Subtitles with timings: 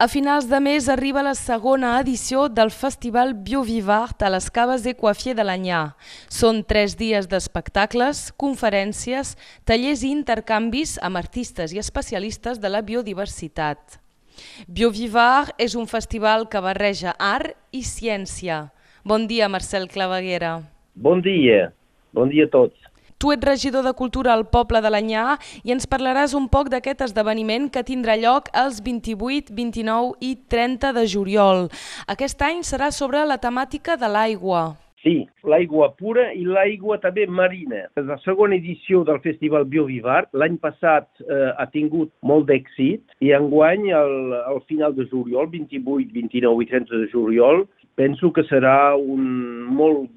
[0.00, 5.34] A finals de mes arriba la segona edició del Festival Biovivart a les Caves Equafier
[5.36, 5.80] de l'Anyà.
[6.32, 9.34] Són tres dies d'espectacles, conferències,
[9.68, 14.00] tallers i intercanvis amb artistes i especialistes de la biodiversitat.
[14.64, 18.70] Biovivart és un festival que barreja art i ciència.
[19.04, 20.62] Bon dia, Marcel Claveguera.
[20.96, 21.74] Bon dia,
[22.16, 22.89] bon dia a tots.
[23.20, 25.34] Tu ets regidor de Cultura al poble de l'Anyà
[25.68, 30.94] i ens parlaràs un poc d'aquest esdeveniment que tindrà lloc els 28, 29 i 30
[30.96, 31.66] de juliol.
[32.14, 34.62] Aquest any serà sobre la temàtica de l'aigua.
[35.04, 35.12] Sí,
[35.44, 37.82] l'aigua pura i l'aigua també marina.
[38.00, 40.32] És la segona edició del Festival Biovivart.
[40.32, 46.08] L'any passat eh, ha tingut molt d'èxit i enguany, al, al final de juliol, 28,
[46.16, 47.66] 29 i 30 de juliol,
[48.00, 49.28] penso que serà un
[49.76, 50.08] molt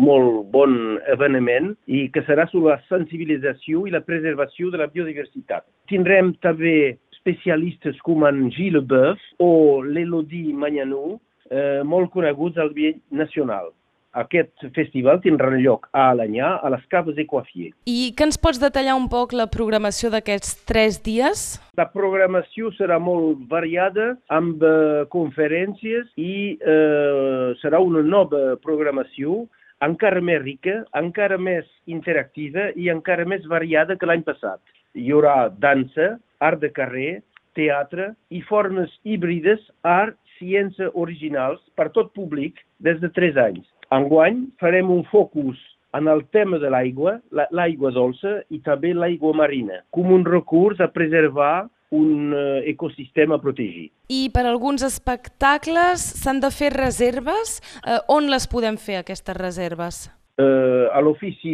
[0.00, 0.76] molt bon
[1.12, 5.66] eveniment i que serà sobre la sensibilització i la preservació de la biodiversitat.
[5.92, 11.18] Tindrem també especialistes com en Gilles Boeuf o l'Elodie Magnanou,
[11.50, 13.70] eh, molt coneguts al nivell nacional.
[14.10, 17.68] Aquest festival tindrà lloc a Alanyà, a les Caves de Coifier.
[17.86, 21.44] I que ens pots detallar un poc la programació d'aquests tres dies?
[21.78, 29.44] La programació serà molt variada, amb eh, conferències i eh, serà una nova programació
[29.84, 34.60] encara més rica, encara més interactiva i encara més variada que l'any passat.
[34.94, 37.20] Hi haurà dansa, art de carrer,
[37.58, 43.66] teatre i formes híbrides, art, ciència originals per tot públic des de 3 anys.
[43.92, 45.58] Enguany farem un focus
[45.98, 47.18] en el tema de l'aigua,
[47.50, 53.92] l'aigua dolça i també l'aigua marina, com un recurs a preservar un uh, ecosistema protegit.
[54.08, 57.58] I per alguns espectacles s'han de fer reserves?
[57.82, 60.08] Uh, on les podem fer, aquestes reserves?
[60.40, 61.52] Uh, a l'Ofici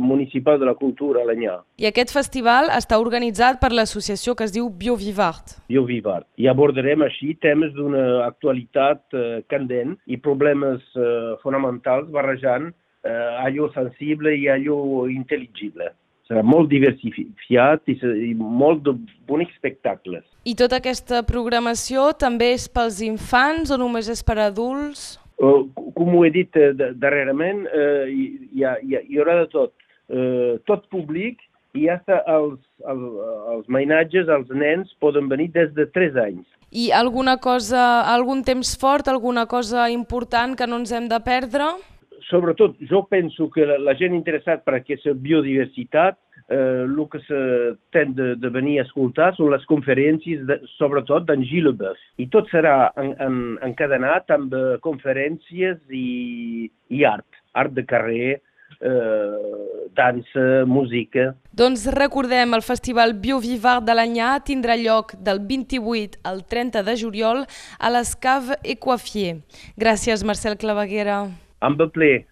[0.00, 1.58] Municipal de la Cultura a l'Anyà.
[1.78, 5.58] I aquest festival està organitzat per l'associació que es diu Biovivart.
[5.70, 6.26] Biovivart.
[6.40, 13.68] I abordarem així temes d'una actualitat uh, candent i problemes uh, fonamentals barrejant uh, allò
[13.76, 15.92] sensible i allò intel·ligible
[16.28, 17.98] serà molt diversificat i,
[18.30, 18.94] i molt de
[19.28, 20.24] bonics espectacles.
[20.44, 25.14] I tota aquesta programació també és pels infants o només és per adults?
[25.34, 25.64] Uh,
[25.96, 26.70] com ho he dit uh,
[27.00, 29.74] darrerament, uh, hi, hi, ha, hi, hi haurà de tot.
[30.04, 31.40] Uh, tot públic
[31.74, 33.06] i hasta els, els,
[33.54, 36.44] els mainatges, els nens, poden venir des de 3 anys.
[36.74, 41.72] I alguna cosa, algun temps fort, alguna cosa important que no ens hem de perdre?
[42.28, 46.18] Sobretot, jo penso que la, la gent interessat per aquesta biodiversitat,
[46.48, 47.40] eh, el que se
[47.94, 52.00] ten de, de venir a escoltar són les conferències, de, sobretot d'en Boeuf.
[52.18, 53.38] I tot serà en, en,
[53.70, 58.40] encadenat amb eh, conferències i, i art, art de carrer,
[58.80, 61.34] eh, dansa, música.
[61.52, 67.44] Doncs recordem, el Festival Biovivart de l'Anyà tindrà lloc del 28 al 30 de juliol
[67.78, 69.38] a l'Escave Equafier.
[69.78, 71.43] Gràcies, Marcel Claveguera.
[71.60, 72.26] Amb a ple